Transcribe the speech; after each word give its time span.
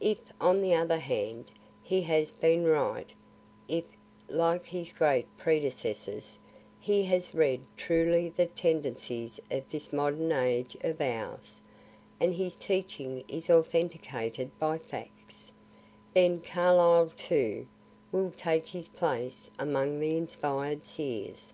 If, 0.00 0.18
on 0.40 0.60
the 0.60 0.74
other 0.74 0.98
hand, 0.98 1.52
he 1.84 2.02
has 2.02 2.32
been 2.32 2.64
right; 2.64 3.08
if, 3.68 3.84
like 4.28 4.66
his 4.66 4.92
great 4.92 5.28
predecessors, 5.38 6.36
he 6.80 7.04
has 7.04 7.32
read 7.32 7.60
truly 7.76 8.28
the 8.30 8.46
tendencies 8.46 9.38
of 9.52 9.70
this 9.70 9.92
modern 9.92 10.32
age 10.32 10.76
of 10.82 11.00
ours, 11.00 11.62
and 12.18 12.34
his 12.34 12.56
teaching 12.56 13.22
is 13.28 13.48
authenticated 13.48 14.50
by 14.58 14.78
facts, 14.78 15.52
then 16.12 16.40
Carlyle, 16.40 17.12
too, 17.16 17.68
will 18.10 18.32
take 18.32 18.66
his 18.66 18.88
place 18.88 19.48
among 19.60 20.00
the 20.00 20.16
inspired 20.16 20.86
seers. 20.86 21.52